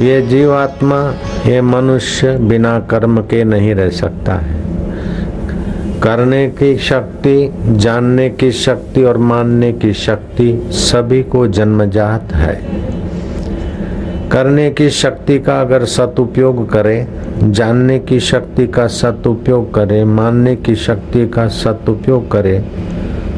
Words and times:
ये 0.00 0.20
जीवात्मा, 0.22 0.98
ये 1.46 1.60
मनुष्य 1.60 2.36
बिना 2.38 2.78
कर्म 2.80 3.20
के 3.20 3.42
नहीं 3.44 3.74
रह 3.74 3.88
सकता 3.90 4.34
है। 4.34 4.60
करने 6.02 6.48
की 6.48 6.76
शक्ति, 6.78 7.52
जानने 7.66 8.28
की 8.30 8.50
शक्ति 8.52 9.02
और 9.02 9.18
मानने 9.18 9.72
की 9.72 9.92
शक्ति 9.94 10.70
सभी 10.70 11.22
को 11.22 11.46
जन्मजात 11.48 12.32
है। 12.32 12.54
करने 14.30 14.70
की 14.70 14.88
शक्ति 14.90 15.38
का 15.38 15.60
अगर 15.60 15.84
सदुपयोग 15.84 16.68
करे, 16.72 17.06
जानने 17.42 17.98
की 17.98 18.20
शक्ति 18.20 18.66
का 18.66 18.86
सदुपयोग 18.86 19.72
करे, 19.74 20.04
मानने 20.04 20.56
की 20.56 20.74
शक्ति 20.76 21.28
का 21.28 21.48
सदुपयोग 21.48 22.30
करे 22.30 22.58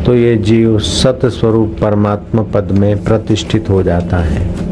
तो 0.06 0.14
ये 0.14 0.36
जीव 0.36 0.78
सत 0.78 1.26
स्वरूप 1.26 1.76
परमात्मा 1.80 2.42
पद 2.54 2.72
में 2.72 3.04
प्रतिष्ठित 3.04 3.70
हो 3.70 3.82
जाता 3.82 4.16
है। 4.16 4.71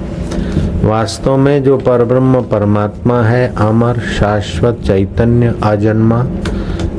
वास्तव 0.91 1.37
में 1.37 1.63
जो 1.63 1.77
परब्रह्म 1.77 2.41
परमात्मा 2.41 3.23
है, 3.23 3.55
अमर, 3.57 3.99
शाश्वत, 3.99 4.79
चैतन्य, 4.87 5.55
अजन्मा, 5.63 6.27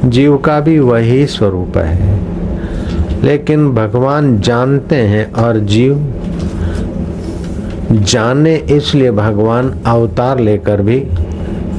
जीव 0.06 0.38
का 0.38 0.60
भी 0.60 0.80
वही 0.80 1.26
स्वरूप 1.26 1.78
है। 1.78 2.20
लेकिन 3.24 3.72
भगवान 3.72 4.40
जानते 4.40 4.96
हैं 4.96 5.34
और 5.34 5.60
जीव 5.60 6.14
जाने 7.92 8.56
इसलिए 8.56 9.12
भगवान 9.12 9.76
अवतार 9.86 10.40
लेकर 10.40 10.82
भी 10.82 11.08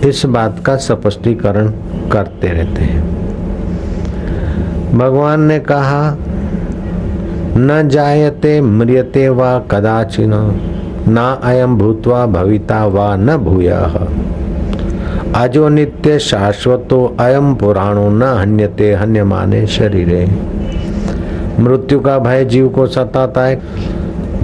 इस 0.05 0.27
बात 0.27 0.63
का 0.67 0.77
स्पष्टीकरण 0.77 1.73
करते 2.13 2.49
रहते 2.49 2.83
हैं। 2.83 3.03
भगवान 4.99 5.41
ने 5.41 5.59
कहा, 5.59 6.17
न 7.57 7.89
जायते 7.93 8.61
म्रियते 8.61 9.29
व 9.29 9.59
कदाचिन 9.59 10.33
ना 11.09 11.41
अयम 11.45 11.79
भूतवा 11.79 12.27
भविता 12.27 12.87
वा 12.87 13.17
न 13.17 13.37
भूय। 13.37 13.69
अजो 15.37 15.69
नित्य 15.69 16.19
शाश्वतो 16.19 17.17
अयम 17.21 17.55
पुराणो 17.55 18.11
न 18.11 18.23
हन्यते 18.23 18.93
हन्य 18.93 19.25
माने 19.25 19.67
शरीरे। 19.67 20.29
मृत्यु 21.61 22.01
का 22.01 22.19
भय 22.19 22.45
जीव 22.45 22.69
को 22.69 22.87
सताता 22.87 23.45
है। 23.45 23.63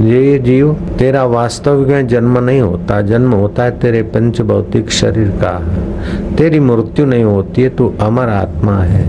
ये 0.00 0.38
जीव, 0.38 0.76
तेरा 0.98 1.24
वास्तविक 1.24 1.88
में 1.88 2.06
जन्म 2.06 2.38
नहीं 2.38 2.60
होता, 2.60 3.00
जन्म 3.00 3.32
होता 3.32 3.62
है 3.62 3.70
तेरे 3.70 4.02
पंच 4.02 4.40
भौतिक 4.40 4.90
शरीर 4.90 5.28
का। 5.28 5.62
तेरी 6.36 6.60
मृत्यु 6.60 7.06
नहीं 7.06 7.24
होती 7.24 7.62
है, 7.62 7.68
तू 7.68 7.94
अमर 8.00 8.28
आत्मा 8.28 8.78
है। 8.78 9.08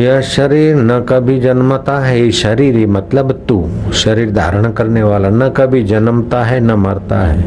यह 0.00 0.20
शरीर 0.20 0.76
न 0.76 1.00
कभी 1.00 1.40
जन्मता 1.40 1.98
है, 1.98 2.20
ये 2.20 2.30
शरीर 2.30 2.76
ही 2.76 2.86
मतलब 2.86 3.40
तू। 3.48 3.69
शरीर 3.92 4.30
धारण 4.30 4.72
करने 4.72 5.02
वाला 5.02 5.28
न 5.28 5.48
कभी 5.48 5.84
जन्मता 5.84 6.44
है, 6.44 6.60
न 6.60 6.70
मरता 6.70 7.18
है। 7.18 7.44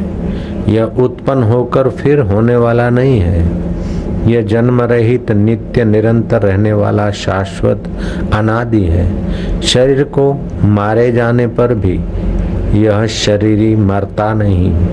यह 0.73 0.83
उत्पन्न 0.83 1.44
होकर 1.44 1.89
फिर 1.89 2.19
होने 2.19 2.55
वाला 2.55 2.89
नहीं 2.89 3.19
है। 3.19 3.63
यह 4.31 4.41
जन्म 4.41 4.81
रहित 4.81 5.31
नित्य, 5.31 5.85
निरंतर 5.85 6.41
रहने 6.41 6.73
वाला, 6.73 7.11
शाश्वत, 7.11 7.83
अनादि 8.33 8.83
है। 8.83 9.13
शरीर 9.61 10.03
को 10.03 10.39
मारे 10.63 11.11
जाने 11.11 11.47
पर 11.47 11.73
भी 11.73 12.02
यह 12.81 13.07
शरीर 13.07 13.78
मरता 13.78 14.33
नहीं। 14.33 14.88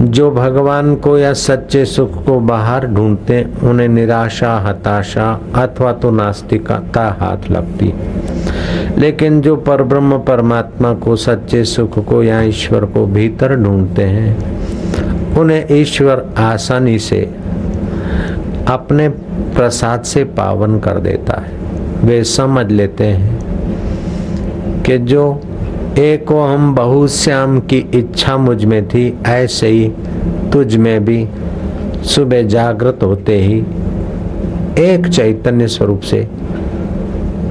जो 0.00 0.30
भगवान 0.30 0.94
को 0.94 1.18
या 1.18 1.32
सच्चे 1.32 1.84
सुख 1.84 2.26
को 2.26 2.40
बाहर 2.40 2.86
ढूंढते, 2.86 3.46
उन्हें 3.62 3.88
निराशा, 3.88 4.56
हताशा 4.56 5.40
अथवा 5.54 5.92
तो 5.92 6.10
नास्तिकता 6.10 7.16
हाथ 7.20 7.50
लगती। 7.50 7.94
लेकिन 8.98 9.40
जो 9.40 9.56
परब्रह्म 9.56 10.18
परमात्मा 10.18 10.92
को 10.94 11.16
सच्चे 11.16 11.64
सुख 11.64 11.98
को 12.04 12.22
या 12.22 12.40
ईश्वर 12.42 12.84
को 12.84 13.06
भीतर 13.06 13.56
ढूंढते 13.56 14.02
हैं, 14.02 15.36
उन्हें 15.36 15.66
ईश्वर 15.70 16.24
आसानी 16.38 16.98
से 16.98 17.20
अपने 18.68 19.08
प्रसाद 19.54 20.02
से 20.02 20.24
पावन 20.24 20.78
कर 20.78 20.98
देता 20.98 21.40
है। 21.40 21.52
वे 22.04 22.22
समझ 22.24 22.70
लेते 22.72 23.04
हैं 23.04 24.82
कि 24.82 24.98
जो 24.98 25.40
एको 25.98 26.42
हम 26.42 26.74
बहुश्याम 26.74 27.58
की 27.60 27.78
इच्छा 27.94 28.36
मुझमें 28.36 28.88
थी, 28.88 29.18
ऐसे 29.26 29.68
ही 29.68 29.92
तुझ 30.52 30.76
में 30.76 31.04
भी 31.04 31.26
सुबह 32.04 32.42
जागृत 32.42 32.98
होते 33.02 33.38
ही 33.38 33.58
एक 34.82 35.06
चैतन्य 35.06 35.68
स्वरूप 35.68 36.00
से 36.00 36.26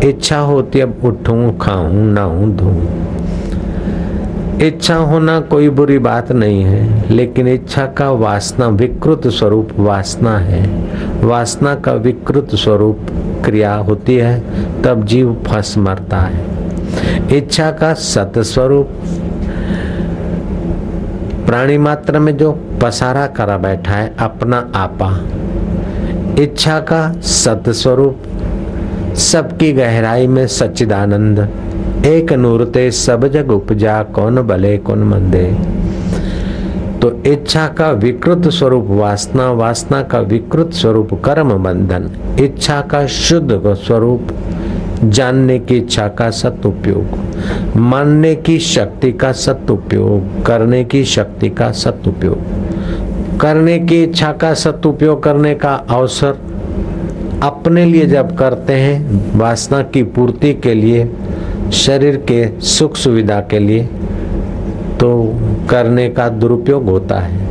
इच्छा 0.10 0.40
होती 0.40 0.80
अब 0.80 0.98
उठूं, 1.04 1.58
खाऊं, 1.58 1.94
नहाऊं, 1.94 2.58
धोऊं। 2.58 2.86
इच्छा 4.60 4.96
होना 4.96 5.40
कोई 5.40 5.70
बुरी 5.70 6.00
बात 6.00 6.32
नहीं 6.32 6.64
है, 6.64 7.10
लेकिन 7.12 7.48
इच्छा 7.48 7.86
का 7.86 8.12
वासना 8.12 8.68
विकृत 8.68 9.28
स्वरूप 9.28 9.70
वासना 9.78 10.38
है। 10.38 10.88
वासना 11.26 11.76
का 11.76 11.94
विकृत 11.94 12.48
स्वरूप 12.56 13.00
क्रिया 13.46 13.76
होती 13.76 14.16
है, 14.16 14.44
तब 14.82 15.06
जीव 15.06 15.44
फंस 15.48 15.78
मरता 15.78 16.18
है। 16.18 16.46
इच्छा 17.38 17.72
का 17.72 17.94
सत 17.94 18.34
स्वरूप। 18.38 18.90
प्राणी 21.46 21.78
मात्र 21.78 22.20
में 22.20 22.38
जो 22.38 22.60
पसारा 22.82 23.28
करा 23.28 23.58
बैठा 23.58 23.92
है, 23.92 24.14
अपना 24.20 24.72
आपा। 24.76 25.26
इच्छा 26.44 26.80
का 26.80 27.14
सत 27.22 27.64
स्वरूप। 27.70 28.18
सबकी 29.16 29.74
गहराई 29.74 30.28
में 30.28 30.48
सच्चिदानंद। 30.48 31.50
एक 32.06 32.34
नूरते 32.34 32.92
सब 32.92 33.28
जग 33.28 33.52
उपजा, 33.52 34.04
कौन 34.04 34.42
भले, 34.42 34.78
कौन 34.78 35.00
मंदे। 35.00 35.58
तो 37.00 37.24
इच्छा 37.32 37.68
का 37.68 37.92
विकृत 37.92 38.48
स्वरूप, 38.48 38.86
वासना 38.90 39.52
वासना 39.52 40.02
का 40.02 40.20
विकृत 40.20 40.74
स्वरूप, 40.74 41.14
कर्म 41.14 41.50
बंधन। 41.64 42.10
इच्छा 42.40 42.82
का 42.82 43.06
शुद्ध 43.08 43.62
स्वरूप, 43.68 44.28
जानने 45.04 45.60
की 45.60 45.78
इच्छा 45.78 46.08
का 46.08 46.30
सदुपयोग। 46.30 47.06
मानने 47.78 48.36
की 48.36 48.60
शक्ति 48.60 49.12
का 49.12 49.32
सदुपयोग, 49.32 50.46
करने 50.46 50.84
की 50.84 51.04
शक्ति 51.04 51.50
का 51.50 51.72
सदुपयोग। 51.72 53.40
करने 53.40 53.80
की 53.80 54.04
इच्छा 54.04 54.32
का 54.32 54.54
सदुपयोग 54.54 55.24
करने 55.24 55.56
का 55.56 55.74
अवसर 55.74 56.53
अपने 57.44 57.86
लिए 57.86 58.06
जब 58.06 58.38
करते 58.38 58.74
हैं, 58.74 59.24
वासना 59.38 59.82
की 59.82 60.04
पूर्ति 60.04 60.54
के 60.54 60.74
लिए, 60.74 61.10
शरीर 61.72 62.16
के 62.32 62.62
सुख 62.62 62.96
सुविधा 62.96 63.40
के 63.40 63.60
लिए 63.60 63.84
तो 65.00 65.40
करने 65.70 66.10
का 66.10 66.30
दुरुपयोग 66.30 66.86
होता 66.86 67.20
है। 67.20 67.44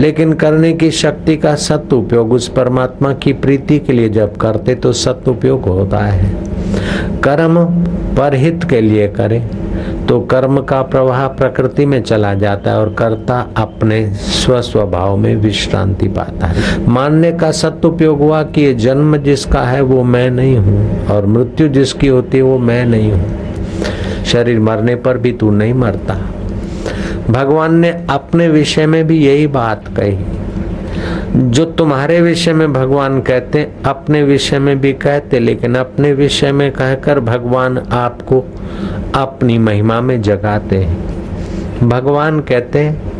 लेकिन 0.00 0.32
करने 0.32 0.72
की 0.72 0.90
शक्ति 0.90 1.36
का 1.36 1.54
सदुपयोग, 1.54 2.32
उस 2.32 2.48
परमात्मा 2.48 3.12
की 3.12 3.32
प्रीति 3.32 3.78
के 3.78 3.92
लिए 3.92 4.08
जब 4.08 4.36
करते 4.36 4.74
तो 4.74 4.92
सदुपयोग 4.92 5.62
होता 5.62 5.98
है। 5.98 6.34
कर्म 7.20 7.64
परहित 8.16 8.64
के 8.64 8.80
लिए 8.80 9.08
करे। 9.08 9.42
तो 10.08 10.20
कर्म 10.20 10.60
का 10.60 10.80
प्रवाह 10.82 11.26
प्रकृति 11.28 11.86
में 11.86 12.02
चला 12.02 12.34
जाता 12.34 12.70
है 12.70 12.78
और 12.78 12.92
कर्ता 12.94 13.38
अपने 13.56 14.06
स्व 14.14 14.60
स्वभाव 14.60 15.16
में 15.16 15.34
विश्रांति 15.36 16.08
पाता 16.08 16.46
है। 16.46 16.86
मानने 16.88 17.32
का 17.32 17.50
सदुपयोग 17.50 18.18
हुआ 18.18 18.42
कि 18.42 18.60
ये 18.60 18.74
जन्म 18.74 19.16
जिसका 19.16 19.62
है 19.62 19.80
वो 19.80 20.02
मैं 20.04 20.30
नहीं 20.30 20.56
हूँ 20.56 21.06
और 21.06 21.26
मृत्यु 21.26 21.68
जिसकी 21.68 22.06
होती 22.06 22.36
है 22.36 22.42
वो 22.42 22.58
मैं 22.58 22.84
नहीं 22.86 23.10
हूँ। 23.12 24.24
शरीर 24.24 24.60
मरने 24.60 24.94
पर 24.96 25.18
भी 25.18 25.32
तू 25.32 25.50
नहीं 25.50 25.74
मरता। 25.74 26.14
भगवान 27.30 27.74
ने 27.74 27.90
अपने 28.10 28.48
विषय 28.48 28.86
में 28.86 29.06
भी 29.06 29.18
यही 29.26 29.46
बात 29.46 29.88
कही। 29.88 30.18
जो 31.36 31.64
तुम्हारे 31.64 32.20
विषय 32.20 32.52
में 32.52 32.72
भगवान 32.72 33.20
कहते 33.20 33.70
अपने 33.84 34.22
विषय 34.22 34.58
में 34.58 34.80
भी 34.80 34.92
कहते, 34.92 35.38
लेकिन 35.38 35.74
अपने 35.74 36.12
विषय 36.12 36.52
में 36.52 36.72
कहकर 36.72 37.20
भगवान 37.20 37.78
आपको 37.78 38.40
अपनी 39.14 39.58
महिमा 39.58 40.00
में 40.00 40.22
जगाते 40.22 40.76
हैं। 40.76 41.88
भगवान 41.88 42.40
कहते 42.40 42.78
हैं, 42.78 43.12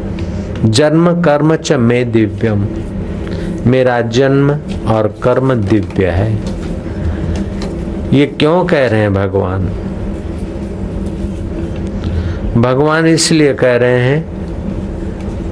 जन्म 0.64 1.22
कर्म 1.22 1.56
च 1.56 1.72
मे 1.72 2.05
दिव्यम, 2.05 2.66
मेरा 3.66 4.00
जन्म 4.00 4.50
और 4.88 5.14
कर्म 5.22 5.55
दिव्य 5.55 6.06
है। 6.06 6.38
ये 8.12 8.26
क्यों 8.26 8.64
कह 8.64 8.87
रहे 8.87 9.00
हैं 9.00 9.14
भगवान? 9.14 9.66
भगवान 12.62 13.06
इसलिए 13.06 13.55
कह 13.55 13.76
रहे 13.76 13.99
हैं 13.99 14.33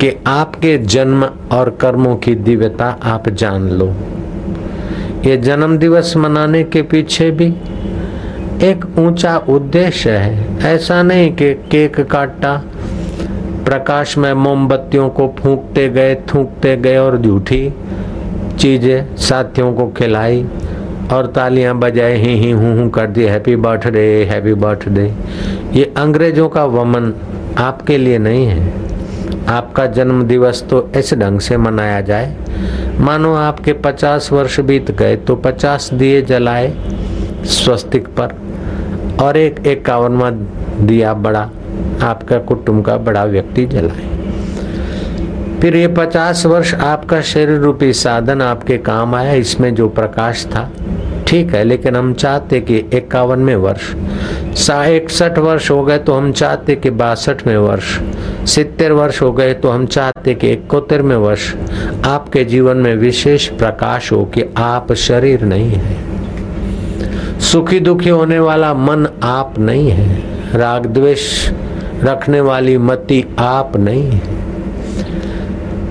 कि 0.03 0.11
आपके 0.27 0.77
जन्म 0.79 1.25
और 1.53 1.69
कर्मों 1.81 2.15
की 2.17 2.35
दिव्यता 2.37 2.87
आप 3.05 3.29
जान 3.31 3.69
लो। 3.71 3.87
ये 5.27 5.37
जन्म 5.37 5.77
दिवस 5.79 6.17
मनाने 6.17 6.63
के 6.65 6.83
पीछे 6.83 7.31
भी 7.31 7.47
एक 8.67 8.85
ऊँचा 8.99 9.37
उद्देश्य 9.49 10.11
है। 10.11 10.59
ऐसा 10.65 11.03
नहीं 11.03 11.31
कि 11.33 11.53
केक 11.71 12.01
काटा 12.11 12.57
प्रकाश 13.65 14.17
में 14.19 14.33
मोमबत्तियों 14.35 15.09
को 15.11 15.29
फूंकते 15.39 15.89
गए, 15.89 16.15
थूकते 16.35 16.77
गए 16.77 16.97
और 16.97 17.19
झूठी 17.19 17.73
चीज़ें, 18.59 19.17
साथियों 19.19 19.73
को 19.75 19.89
खिलाई 19.89 20.45
और 21.13 21.33
तालियाँ 21.37 21.79
बजाए, 21.79 22.17
ही 22.17 22.37
ही 22.39 22.51
हूँ 22.51 22.77
हूँ 22.77 22.91
कर 22.91 23.07
दी 23.07 23.25
हैप्पी 23.25 23.57
बर्थडे 23.57 24.25
हैप्पी 24.31 24.55
बर्थडे 24.57 25.13
ये 25.73 25.93
अंग्रेज़ों 25.97 26.49
का 26.49 26.65
वमन 26.67 27.13
आपके 27.59 27.99
लिए 27.99 28.19
नहीं 28.19 28.47
है। 28.47 28.92
आपका 29.49 29.87
जन्म 29.89 30.23
दिवस 30.23 30.63
तो 30.71 30.89
इस 30.97 31.13
ढंग 31.15 31.41
से 31.41 31.57
मनाया 31.57 32.01
जाए। 32.01 32.97
मानो 33.01 33.35
आपके 33.35 33.73
पचास 33.83 34.31
वर्ष 34.33 34.59
बीत 34.61 34.91
गए 34.91 35.17
तो 35.19 35.37
पचास 35.37 35.93
दिए 35.95 36.23
जलाए 36.23 36.73
स्वस्तिक 37.47 38.09
पर 38.19 38.35
और 39.21 39.37
एक 39.37 39.67
इक्यावनवा 39.67 40.31
दिया 40.31 41.15
बड़ा, 41.17 41.49
आपका 42.03 42.39
कुटुंब 42.41 42.85
का 42.85 42.97
बड़ा 42.99 43.25
व्यक्ति 43.25 43.67
जलाए। 43.67 44.11
फिर 45.61 45.77
ये 45.77 45.89
पचास 45.89 46.45
वर्ष 46.47 46.75
आपका 46.75 47.21
शरीर 47.23 47.59
रूपी 47.59 47.93
साधन 47.93 48.43
आपके 48.43 48.79
काम 48.81 49.15
आया, 49.15 49.33
इसमें 49.35 49.75
जो 49.75 49.89
प्रकाश 49.89 50.47
था, 50.47 50.71
ठीक 51.27 51.55
है, 51.55 51.63
लेकिन 51.65 51.97
हम 51.97 52.13
चाहते 52.15 52.61
कि 52.61 52.77
इक्यावनवे 52.77 53.55
वर्ष 53.57 53.95
सा 54.59 54.85
इकसठ 54.87 55.39
वर्ष 55.39 55.71
हो 55.71 55.83
गए 55.85 55.99
तो 55.99 56.15
हम 56.15 56.33
चाहते 56.33 56.77
कि 56.77 56.91
बासठवें 56.93 57.57
वर्ष 57.57 57.99
सितर 58.47 58.93
वर्ष 58.93 59.23
हो 59.23 59.33
गए 59.33 59.55
तो 59.55 59.69
हम 59.69 59.87
चाहते 59.87 60.35
कि 60.35 60.53
इक्कोतरवें 60.53 61.17
वर्ष 61.17 61.55
आपके 62.05 62.45
जीवन 62.45 62.77
में 62.77 62.95
विशेष 62.97 63.49
प्रकाश 63.49 64.13
हो 64.13 64.25
कि 64.25 64.45
आप 64.57 64.93
शरीर 64.93 65.43
नहीं 65.43 65.71
है। 65.71 67.41
सुखी 67.41 67.81
दुखी 67.81 68.09
होने 68.09 68.39
वाला 68.39 68.75
मन 68.75 69.09
आप 69.23 69.59
नहीं 69.59 69.91
है। 69.91 70.23
राग 70.59 70.87
द्वेष 70.87 71.51
रखने 72.03 72.41
वाली 72.41 72.79
मति 72.79 73.25
आप 73.39 73.77
नहीं 73.77 74.11
है। 74.11 74.43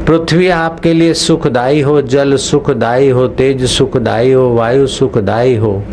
पृथ्वी 0.05 0.47
आपके 0.47 0.93
लिए 0.93 1.13
सुखदाई 1.13 1.81
हो, 1.81 2.01
जल 2.01 2.35
सुखदाई 2.35 3.09
हो, 3.09 3.27
तेज 3.27 3.65
सुखदाई 3.65 4.31
हो, 4.31 4.49
वायु 4.55 4.87
सुखदाई 4.87 5.55
हो 5.55 5.83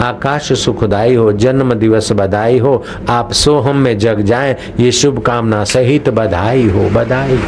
आकाश 0.00 0.52
सुखदाई 0.52 1.14
हो 1.14 1.32
जन्म 1.32 1.74
दिवस 1.74 2.12
बधाई 2.12 2.58
हो, 2.58 2.84
आप 3.08 3.32
सोहम 3.32 3.76
में 3.76 3.98
जग 3.98 4.20
जाएँ, 4.20 4.56
ये 4.80 4.92
शुभकामना 4.92 5.64
सहित 5.64 6.08
बधाई 6.08 6.68
हो, 6.68 6.90
बधाई। 6.90 7.38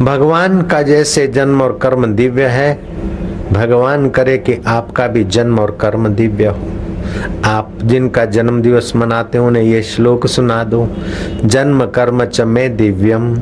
भगवान 0.00 0.62
का 0.62 0.82
जैसे 0.82 1.26
जन्म 1.26 1.62
और 1.62 1.78
कर्म 1.82 2.06
दिव्य 2.06 2.46
है, 2.46 2.74
भगवान 3.52 4.10
करे 4.10 4.38
कि 4.38 4.62
आपका 4.66 5.06
भी 5.06 5.24
जन्म 5.24 5.58
और 5.58 5.78
कर्म 5.80 6.08
दिव्य 6.08 6.46
हो। 6.46 6.68
आप 7.44 7.72
जिनका 7.82 8.24
जन्म 8.24 8.62
दिवस 8.62 8.92
मनाते 8.96 9.38
हो, 9.38 9.46
उन्हें 9.46 9.62
ये 9.62 9.82
श्लोक 9.82 10.26
सुना 10.26 10.64
दो, 10.64 10.88
जन्म 11.44 11.86
कर्म 11.86 12.24
च 12.24 12.40
में 12.40 12.76
दिव्यम। 12.76 13.40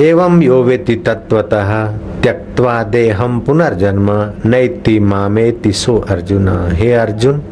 एवं 0.00 0.42
यो 0.42 0.62
वेति 0.62 0.94
तत्वतः 0.94 1.98
त्यक्वा 2.26 2.82
देहम 2.82 3.40
पुनर्जन्म, 3.40 4.32
नैति 4.46 5.00
मामेति 5.00 5.72
सो 5.72 5.96
अर्जुन। 5.98 6.48
हे 6.72 6.92
अर्जुन, 6.92 7.42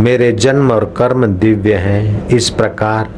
मेरे 0.00 0.32
जन्म 0.32 0.72
और 0.72 0.94
कर्म 0.96 1.26
दिव्य 1.26 1.74
हैं। 1.74 2.28
इस 2.28 2.50
प्रकार 2.50 3.08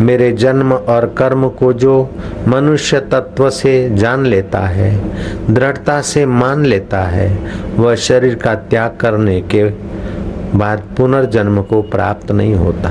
मेरे 0.00 0.32
जन्म 0.32 0.72
और 0.72 1.14
कर्म 1.18 1.48
को 1.48 1.72
जो 1.72 2.10
मनुष्य 2.48 3.00
तत्व 3.00 3.50
से 3.50 3.90
जान 3.94 4.26
लेता 4.26 4.58
है, 4.58 5.00
दृढ़ता 5.50 6.00
से 6.00 6.26
मान 6.26 6.64
लेता 6.64 7.02
है, 7.02 7.38
वह 7.76 7.94
शरीर 7.94 8.34
का 8.34 8.54
त्याग 8.54 8.96
करने 9.00 9.40
के 9.40 9.62
बाद 10.54 10.82
पुनर्जन्म 10.96 11.62
को 11.62 11.82
प्राप्त 11.82 12.32
नहीं 12.32 12.54
होता। 12.54 12.90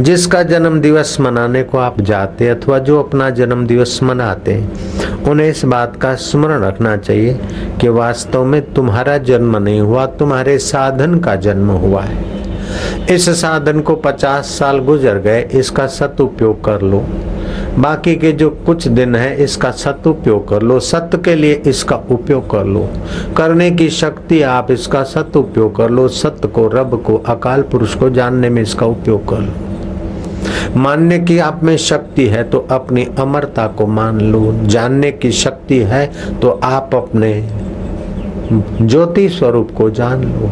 जिसका 0.00 0.42
जन्म 0.42 0.80
दिवस 0.80 1.16
मनाने 1.20 1.62
को 1.62 1.78
आप 1.78 2.00
जाते 2.00 2.48
अथवा 2.48 2.78
जो 2.78 3.02
अपना 3.02 3.30
जन्म 3.30 3.66
दिवस 3.66 4.02
मनाते 4.02 4.64
उन्हें 5.28 5.48
इस 5.48 5.64
बात 5.64 5.96
का 5.96 6.14
स्मरण 6.14 6.62
रखना 6.62 6.96
चाहिए 6.96 7.40
कि 7.80 7.88
वास्तव 7.88 8.44
में 8.44 8.72
तुम्हारा 8.74 9.18
जन्म 9.18 9.56
नहीं 9.56 9.80
हुआ, 9.80 10.06
तुम्हारे 10.06 10.58
साधन 10.58 11.18
का 11.18 11.36
जन्म 11.36 11.70
हुआ 11.70 12.02
है। 12.02 12.26
इस 13.10 13.28
साधन 13.30 13.80
को 13.80 13.94
पचास 13.96 14.44
साल 14.44 14.78
गुजर 14.78 15.18
गए, 15.18 15.42
इसका 15.42 15.86
सदुपयोग 15.86 16.64
कर 16.64 16.82
लो। 16.82 17.04
बाकी 17.78 18.14
के 18.16 18.30
जो 18.32 18.48
कुछ 18.66 18.86
दिन 18.88 19.14
है, 19.16 19.36
इसका 19.44 19.70
सदुपयोग 19.70 20.48
कर 20.48 20.62
लो। 20.62 20.78
सत्य 20.80 21.18
के 21.18 21.34
लिए 21.34 21.54
इसका 21.66 21.96
उपयोग 22.10 22.50
कर 22.50 22.64
लो। 22.64 22.88
करने 23.36 23.70
की 23.70 23.88
शक्ति 23.90 24.40
आप 24.42 24.70
इसका 24.70 25.02
सदुपयोग 25.04 25.76
कर 25.76 25.90
लो। 25.90 26.06
सत्य 26.08 26.48
को, 26.48 26.66
रब 26.68 27.02
को, 27.06 27.16
अकाल 27.28 27.62
पुरुष 27.62 27.94
को 27.94 28.10
जानने 28.10 28.50
में 28.50 28.62
इसका 28.62 28.86
उपयोग 28.86 29.28
कर 29.28 29.40
लो। 29.40 29.52
मानने 30.76 31.18
की 31.18 31.38
आप 31.38 31.62
में 31.64 31.76
शक्ति 31.76 32.26
है 32.26 32.42
तो 32.44 32.66
अपनी 32.70 33.06
अमरता 33.18 33.66
को 33.68 33.86
मान 33.86 34.20
लो। 34.22 34.52
जानने 34.64 35.10
की 35.12 35.30
शक्ति 35.32 35.78
है 35.84 36.06
तो 36.40 36.50
आप 36.64 36.94
अपने 36.94 37.32
ज्योति 38.52 39.28
स्वरूप 39.28 39.70
को 39.76 39.88
जान 39.90 40.24
लो। 40.24 40.50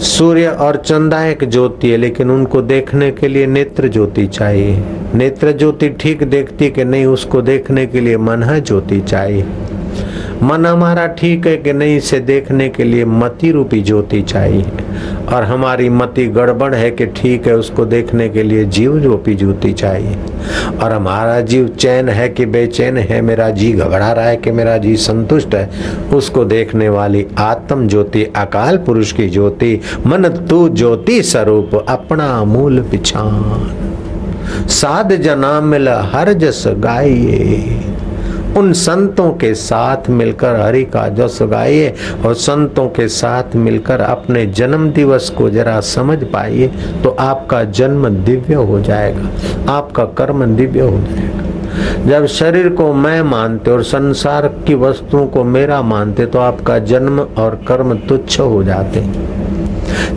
सूर्य 0.00 0.46
और 0.46 0.76
चंदा 0.76 1.24
एक 1.24 1.44
ज्योति 1.44 1.90
है, 1.90 1.96
लेकिन 1.96 2.30
उनको 2.30 2.62
देखने 2.62 3.10
के 3.10 3.28
लिए 3.28 3.46
नेत्र 3.46 3.88
ज्योति 3.88 4.26
चाहिए। 4.26 4.84
नेत्र 5.14 5.52
ज्योति 5.52 5.88
ठीक 5.88 6.22
देखती 6.22 6.70
कि 6.70 6.84
नहीं, 6.84 7.06
उसको 7.06 7.42
देखने 7.42 7.86
के 7.86 8.00
लिए 8.00 8.16
मन 8.16 8.60
ज्योति 8.60 9.00
चाहिए। 9.00 9.44
मन 10.42 10.66
हमारा 10.66 11.06
ठीक 11.06 11.46
है 11.46 11.56
कि 11.56 11.72
नहीं, 11.72 11.96
इसे 11.96 12.20
देखने 12.20 12.68
के 12.68 12.84
लिए 12.84 13.04
मति 13.04 13.50
रूपी 13.50 13.80
ज्योति 13.82 14.22
चाहिए। 14.22 14.64
और 15.32 15.42
हमारी 15.42 15.88
मति 15.88 16.26
गड़बड़ 16.26 16.74
है 16.74 16.90
कि 16.90 17.06
ठीक 17.06 17.46
है, 17.46 17.56
उसको 17.56 17.84
देखने 17.84 18.28
के 18.28 18.42
लिए 18.42 18.64
जीव 18.64 19.02
रूपी 19.02 19.34
ज्योति 19.34 19.72
चाहिए। 19.72 20.16
और 20.82 20.92
हमारा 20.92 21.40
जीव 21.40 21.68
चैन 21.68 22.08
है 22.08 22.28
कि 22.28 22.46
बेचैन 22.46 22.96
है, 22.96 23.20
मेरा 23.20 23.50
जी 23.50 23.72
घबरा 23.72 24.12
रहा 24.12 24.24
है 24.24 24.36
कि 24.36 24.50
मेरा 24.50 24.76
जी 24.76 24.96
संतुष्ट 24.96 25.54
है, 25.54 25.70
उसको 26.14 26.44
देखने 26.44 26.88
वाली 26.88 27.26
आत्म 27.38 27.88
ज्योति, 27.88 28.24
अकाल 28.24 28.76
पुरुष 28.76 29.12
की 29.12 29.28
ज्योति, 29.28 29.80
मन 30.06 30.28
तू 30.28 30.68
ज्योति 30.68 31.22
स्वरूप, 31.22 31.86
अपना 31.88 32.44
मूल 32.44 32.80
पिछान। 32.80 33.74
साध 34.68 35.12
जना 35.12 35.60
मिल, 35.60 35.88
हर 35.88 36.32
जस 36.32 36.64
गाइए। 36.68 37.80
उन 38.58 38.72
संतों 38.72 39.30
के 39.32 39.52
साथ 39.54 40.08
मिलकर 40.10 40.60
हरि 40.60 40.82
का 40.84 41.08
जस 41.08 41.38
गाइए 41.42 41.94
और 42.26 42.34
संतों 42.36 42.88
के 42.88 43.08
साथ 43.08 43.56
मिलकर 43.56 44.00
अपने 44.00 44.46
जन्म 44.52 44.90
दिवस 44.90 45.30
को 45.30 45.50
जरा 45.50 45.80
समझ 45.86 46.18
पाइए 46.24 46.68
तो 47.02 47.10
आपका 47.10 47.62
जन्म 47.64 48.08
दिव्य 48.24 48.54
हो 48.54 48.80
जाएगा, 48.80 49.72
आपका 49.72 50.04
कर्म 50.18 50.44
दिव्य 50.56 50.80
हो 50.80 50.98
जाएगा। 51.00 51.46
जब 52.06 52.26
शरीर 52.26 52.68
को 52.68 52.92
मैं 52.94 53.20
मानते 53.22 53.70
और 53.70 53.82
संसार 53.82 54.46
की 54.66 54.74
वस्तुओं 54.74 55.26
को 55.26 55.44
मेरा 55.46 55.80
मानते 55.82 56.26
तो 56.26 56.38
आपका 56.38 56.78
जन्म 56.78 57.20
और 57.20 57.54
कर्म 57.68 57.96
तुच्छ 57.98 58.40
हो 58.40 58.62
जाते। 58.64 59.00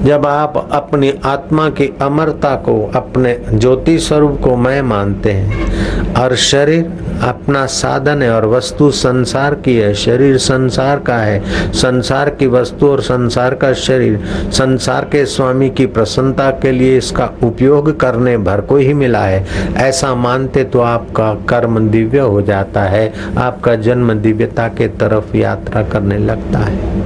जब 0.03 0.25
आप 0.25 0.69
अपनी 0.71 1.13
आत्मा 1.25 1.69
की 1.69 1.89
अमरता 2.01 2.55
को, 2.65 2.81
अपने 2.95 3.37
ज्योति 3.53 3.97
स्वरूप 3.99 4.39
को 4.43 4.55
मैं 4.55 4.81
मानते 4.81 5.31
हैं, 5.31 6.13
और 6.15 6.35
शरीर 6.35 6.91
अपना 7.21 7.65
साधन 7.65 8.21
है 8.21 8.31
और 8.31 8.45
वस्तु 8.45 8.91
संसार 8.91 9.55
की 9.55 9.75
है। 9.77 9.93
शरीर 9.93 10.37
संसार 10.37 10.99
का 10.99 11.17
है। 11.17 11.71
संसार 11.73 12.29
की 12.29 12.47
वस्तु 12.47 12.87
और 12.87 13.01
संसार 13.01 13.55
का 13.55 13.73
शरीर। 13.73 14.19
संसार 14.51 15.05
के 15.05 15.25
स्वामी 15.25 15.69
की 15.69 15.85
प्रसन्नता 15.85 16.49
के 16.51 16.71
लिए 16.71 16.97
इसका 16.97 17.29
उपयोग 17.43 17.99
करने 17.99 18.37
भर 18.37 18.61
को 18.61 18.77
ही 18.77 18.93
मिला 18.93 19.19
है। 19.19 19.45
ऐसा 19.77 20.15
मानते 20.15 20.63
तो 20.63 20.79
आपका 20.79 21.33
कर्म 21.33 21.89
दिव्य 21.89 22.19
हो 22.19 22.41
जाता 22.41 22.81
है। 22.81 23.13
आपका 23.37 23.75
जन्म 23.75 24.13
दिव्यता 24.13 24.67
के 24.67 24.87
तरफ़ 24.87 25.37
यात्रा 25.37 25.83
करने 25.83 26.17
लगता 26.17 26.59
है। 26.59 27.01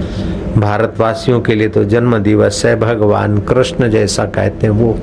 भारतवासियों 0.58 1.42
के 1.42 1.56
लिए 1.56 1.68
तो 1.68 1.84
जन्म 1.84 2.18
दिवस 2.18 2.62
है। 2.66 2.80
भगवान 2.80 3.38
कृष्ण 3.38 3.90
जैसा 3.90 4.26
कहते 4.26 4.68
हैं 4.68 4.74
वो, 4.74 4.98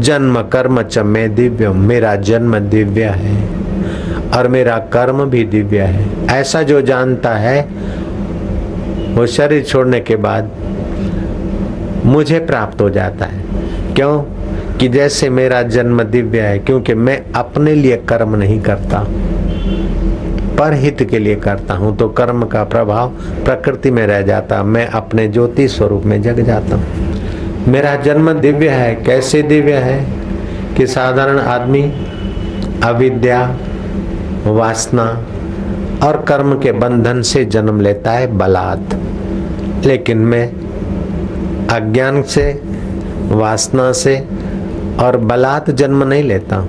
जन्म 0.00 0.42
कर्म 0.42 0.82
च 0.82 0.98
में 0.98 1.34
दिव्य 1.34 1.68
मेरा 1.68 2.16
जन्म 2.16 2.58
दिव्य 2.58 3.04
है। 3.04 3.59
और 4.36 4.48
मेरा 4.48 4.78
कर्म 4.92 5.24
भी 5.24 5.44
दिव्य 5.44 5.80
है। 5.80 6.26
ऐसा 6.30 6.62
जो 6.62 6.80
जानता 6.82 7.34
है, 7.34 7.60
वो 9.14 9.26
शरीर 9.26 9.62
छोड़ने 9.62 10.00
के 10.00 10.16
बाद 10.16 10.50
मुझे 12.04 12.38
प्राप्त 12.38 12.80
हो 12.80 12.90
जाता 12.90 13.26
है। 13.26 13.44
क्यों? 13.94 14.22
कि 14.78 14.88
जैसे 14.88 15.30
मेरा 15.30 15.62
जन्म 15.62 16.02
दिव्य 16.02 16.40
है, 16.40 16.58
क्योंकि 16.58 16.94
मैं 16.94 17.22
अपने 17.34 17.74
लिए 17.74 17.96
कर्म 17.96 18.36
नहीं 18.36 18.60
करता, 18.60 19.06
पर 20.58 20.72
हित 20.72 21.02
के 21.10 21.18
लिए 21.18 21.34
करता 21.36 21.74
हूँ 21.74 21.96
तो 21.96 22.08
कर्म 22.08 22.44
का 22.44 22.64
प्रभाव 22.64 23.08
प्रकृति 23.44 23.90
में 23.90 24.06
रह 24.06 24.22
जाता, 24.22 24.62
मैं 24.62 24.86
अपने 24.86 25.28
ज्योति 25.28 25.68
स्वरूप 25.68 26.02
में 26.04 26.22
जग 26.22 26.40
जाता 26.40 26.76
हूँ। 26.76 26.84
मेरा 27.68 27.94
जन्म 27.96 28.32
दिव्य 28.32 28.68
है, 28.68 28.94
कैसे 28.94 29.42
दिव्य 29.42 29.72
है? 29.72 30.06
कि 30.76 30.86
साधारण 30.86 31.38
आदमी, 31.38 31.82
अविद्या 32.84 33.56
वासना 34.46 35.04
और 36.02 36.24
कर्म 36.28 36.58
के 36.58 36.72
बंधन 36.72 37.22
से 37.22 37.44
जन्म 37.44 37.80
लेता 37.80 38.10
है 38.10 38.26
बलात्। 38.38 38.94
लेकिन 39.86 40.18
मैं 40.18 40.46
अज्ञान 41.68 42.22
से, 42.22 42.50
वासना 43.30 43.90
से 43.92 44.16
और 45.00 45.16
बलात् 45.16 45.70
जन्म 45.70 46.02
नहीं 46.04 46.22
लेता। 46.22 46.64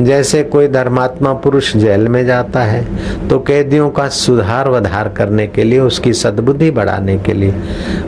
जैसे 0.00 0.42
कोई 0.42 0.68
धर्मात्मा 0.68 1.32
पुरुष 1.34 1.76
जेल 1.76 2.06
में 2.08 2.24
जाता 2.26 2.60
है 2.60 3.28
तो 3.28 3.38
कैदियों 3.38 3.88
का 3.90 4.06
सुधार 4.08 4.68
वधार 4.68 5.08
करने 5.08 5.46
के 5.46 5.64
लिए, 5.64 5.78
उसकी 5.80 6.12
सद्बुद्धि 6.12 6.70
बढ़ाने 6.70 7.18
के 7.18 7.32
लिए। 7.32 7.54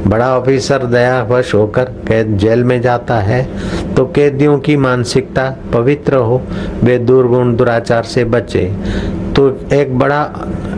बड़ा 0.07 0.29
ऑफिसर 0.39 0.85
दयावश 0.87 1.55
होकर 1.55 1.85
कैद 2.09 2.37
जेल 2.39 2.65
में 2.65 2.81
जाता 2.83 3.19
है 3.21 3.43
तो 3.97 4.05
कैदियों 4.07 4.59
की 4.59 4.77
मानसिकता 4.77 5.57
पवित्र 5.73 6.17
हो, 6.17 6.43
वे 6.85 6.99
दुर्गुण 6.99 7.55
दुराचार 7.57 8.03
से 8.03 8.25
बचे। 8.25 8.65
तो 9.37 9.49
एक 9.73 9.99
बड़ा 9.99 10.23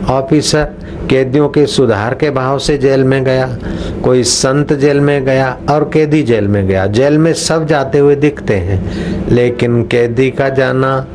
ऑफिसर 0.09 0.63
कैदियों 1.09 1.49
के 1.49 1.65
सुधार 1.65 2.13
के 2.13 2.29
भाव 2.29 2.59
से 2.59 2.77
जेल 2.77 3.03
में 3.03 3.23
गया, 3.23 3.57
कोई 4.03 4.23
संत 4.23 4.73
जेल 4.73 4.99
में 4.99 5.23
गया 5.25 5.57
और 5.69 5.89
कैदी 5.93 6.23
जेल 6.23 6.47
में 6.47 6.67
गया। 6.67 6.85
जेल 6.87 7.17
में 7.17 7.33
सब 7.33 7.65
जाते 7.67 7.99
हुए 7.99 8.15
दिखते 8.15 8.55
हैं, 8.55 9.27
लेकिन 9.29 9.83
कैदी 9.83 10.29
का 10.31 10.49
जाना 10.49 11.05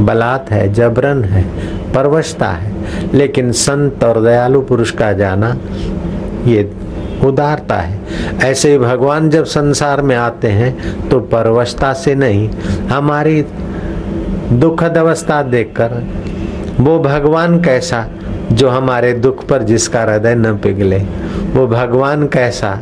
बलात् 0.00 0.52
है, 0.52 0.72
जबरन 0.72 1.24
है, 1.24 1.42
परवशता 1.92 2.48
है। 2.48 2.72
लेकिन 3.14 3.52
संत 3.52 4.04
और 4.04 4.22
दयालु 4.22 4.60
पुरुष 4.60 4.90
का 4.90 5.12
जाना 5.12 5.56
ये 6.46 6.70
उदारता 7.20 7.76
है। 7.76 8.38
ऐसे 8.42 8.70
ही 8.72 8.78
भगवान 8.78 9.28
जब 9.30 9.44
संसार 9.46 10.02
में 10.02 10.14
आते 10.16 10.48
हैं 10.48 11.08
तो 11.08 11.20
परवशता 11.22 11.92
से 11.94 12.14
नहीं, 12.14 12.48
हमारी 12.88 13.42
दुखद 14.52 14.96
अवस्था 14.96 15.42
देखकर, 15.44 16.02
वो 16.80 16.98
भगवान 16.98 17.60
कैसा 17.62 18.06
जो 18.52 18.68
हमारे 18.68 19.12
दुख 19.14 19.44
पर 19.46 19.62
जिसका 19.62 20.02
हृदय 20.02 20.34
न 20.34 20.56
पिघले, 20.56 20.98
वो 21.52 21.66
भगवान 21.66 22.26
कैसा 22.26 22.78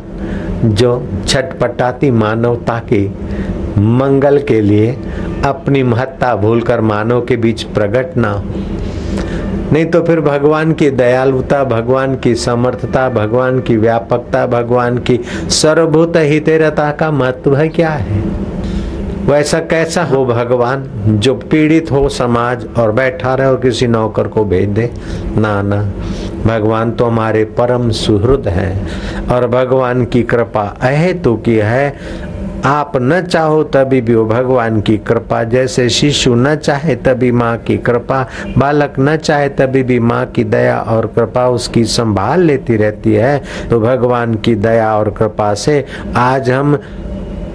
जो 0.63 0.91
छटपटाती 1.27 2.11
मानवता 2.11 2.77
की 2.83 3.05
मंगल 3.79 4.39
के 4.39 4.61
लिए 4.61 4.91
अपनी 5.45 5.83
महत्ता 5.83 6.35
भूलकर 6.35 6.81
मानव 6.81 7.21
के 7.21 7.35
बीच 7.37 7.63
प्रकट 7.63 8.17
ना 8.17 8.31
हो। 8.31 8.43
नहीं 9.73 9.85
तो 9.85 10.01
फिर 10.01 10.21
भगवान 10.21 10.73
की 10.73 10.89
दयालुता, 10.89 11.63
भगवान 11.63 12.15
की 12.15 12.35
समर्थता, 12.35 13.09
भगवान 13.09 13.59
की 13.59 13.77
व्यापकता, 13.77 14.47
भगवान 14.47 14.97
की 14.97 15.19
सर्वभूत 15.49 16.13
हितेरता 16.15 16.91
का 16.91 17.11
महत्व 17.11 17.55
है 17.55 17.69
क्या 17.69 17.89
है? 17.89 18.23
वैसा 19.25 19.59
कैसा 19.59 20.03
हो 20.03 20.25
भगवान, 20.25 20.89
जो 21.19 21.35
पीड़ित 21.35 21.91
हो 21.91 22.09
समाज 22.09 22.67
और 22.77 22.91
बैठा 22.91 23.35
रहे 23.35 23.47
और 23.47 23.55
किसी 23.55 23.87
नौकर 23.87 24.27
को 24.27 24.45
भेज 24.45 24.69
दे? 24.69 24.91
ना 25.37 25.61
ना। 25.61 25.91
भगवान 26.45 26.91
तो 26.91 27.05
हमारे 27.05 27.43
परम 27.43 27.89
सुहृद 27.89 28.47
हैं 28.47 28.87
और 29.27 29.47
भगवान 29.47 30.05
की 30.05 30.23
कृपा 30.23 30.77
अहेतु 30.81 31.35
की 31.35 31.55
है। 31.55 31.95
आप 32.67 32.91
न 32.97 33.21
चाहो 33.21 33.63
तभी 33.63 34.01
भी 34.01 34.15
वो 34.15 34.25
भगवान 34.25 34.81
की 34.81 34.97
कृपा। 34.97 35.43
जैसे 35.43 35.89
शिशु 35.89 36.35
न 36.35 36.55
चाहे 36.55 36.95
तभी 36.95 37.31
माँ 37.31 37.57
की 37.57 37.77
कृपा। 37.77 38.27
बालक 38.57 38.93
न 38.99 39.15
चाहे 39.17 39.49
तभी 39.49 39.83
भी 39.83 39.99
माँ 39.99 40.25
की 40.25 40.43
दया 40.43 40.79
और 40.79 41.05
कृपा 41.15 41.47
उसकी 41.47 41.83
संभाल 41.85 42.41
लेती 42.41 42.77
रहती 42.77 43.13
है। 43.13 43.41
तो 43.69 43.79
भगवान 43.79 44.35
की 44.35 44.55
दया 44.55 44.93
और 44.97 45.09
कृपा 45.09 45.53
से 45.53 45.85
आज 46.15 46.49
हम 46.49 46.77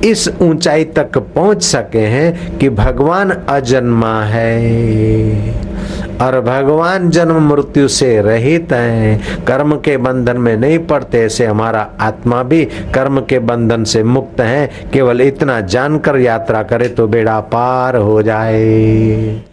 इस 0.05 0.29
ऊंचाई 0.43 0.85
तक 0.85 1.19
पहुँच 1.19 1.63
सके 1.63 2.07
हैं 2.07 2.59
कि 2.59 2.71
भगवान 2.71 3.31
अजन्मा 3.31 4.23
है। 4.23 5.72
और 6.21 6.41
भगवान 6.41 7.11
जन्म 7.11 7.49
मृत्यु 7.53 7.89
से 7.89 8.21
रहित 8.23 8.73
हैं। 8.73 9.45
कर्म 9.45 9.77
के 9.77 9.97
बंधन 9.97 10.39
में 10.39 10.57
नहीं 10.57 10.79
पड़ते, 10.79 11.25
ऐसे 11.25 11.47
हमारा 11.47 11.89
आत्मा 12.01 12.43
भी 12.43 12.65
कर्म 12.95 13.21
के 13.21 13.39
बंधन 13.39 13.85
से 13.85 14.03
मुक्त 14.05 14.41
है। 14.41 14.71
केवल 14.93 15.21
इतना 15.21 15.61
जानकर 15.61 16.19
यात्रा 16.19 16.63
करे 16.63 16.89
तो 16.89 17.07
बेड़ा 17.09 17.41
पार 17.41 17.97
हो 17.97 18.23
जाए। 18.23 19.52